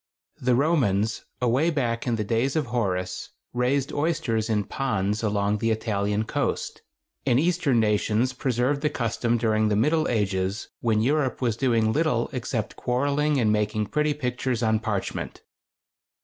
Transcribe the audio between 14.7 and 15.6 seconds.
parchment.